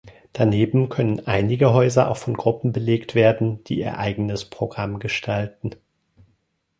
[0.33, 5.75] Daneben können einige Häuser auch von Gruppen belegt werden, die ihr eigenes Programm gestalten.